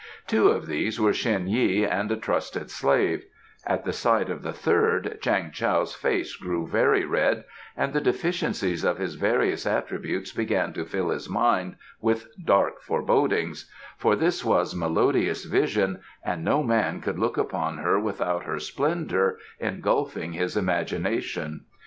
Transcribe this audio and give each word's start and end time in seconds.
Two 0.25 0.47
of 0.49 0.65
these 0.65 0.99
were 0.99 1.13
Shen 1.13 1.47
Yi 1.47 1.85
and 1.85 2.11
a 2.11 2.15
trusted 2.15 2.71
slave; 2.71 3.23
at 3.67 3.85
the 3.85 3.93
sight 3.93 4.31
of 4.31 4.41
the 4.41 4.51
third 4.51 5.19
Chang 5.21 5.51
Tao's 5.51 5.93
face 5.93 6.35
grew 6.35 6.67
very 6.67 7.05
red 7.05 7.43
and 7.77 7.93
the 7.93 8.01
deficiencies 8.01 8.83
of 8.83 8.97
his 8.97 9.13
various 9.13 9.67
attributes 9.67 10.31
began 10.33 10.73
to 10.73 10.85
fill 10.85 11.09
his 11.11 11.29
mind 11.29 11.75
with 11.99 12.29
dark 12.43 12.81
forebodings, 12.81 13.69
for 13.95 14.15
this 14.15 14.43
was 14.43 14.73
Melodious 14.75 15.45
Vision 15.45 15.99
and 16.23 16.43
no 16.43 16.63
man 16.63 16.99
could 16.99 17.19
look 17.19 17.37
upon 17.37 17.77
her 17.77 17.99
without 17.99 18.45
her 18.45 18.57
splendour 18.57 19.37
engulfing 19.59 20.33
his 20.33 20.57
imagination. 20.57 21.65